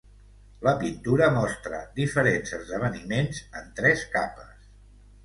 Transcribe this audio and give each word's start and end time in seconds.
La 0.67 0.71
pintura 0.83 1.27
mostra 1.35 1.81
diferents 1.99 2.53
esdeveniments 2.59 3.43
en 3.61 3.69
tres 3.81 4.03
capes. 4.17 4.65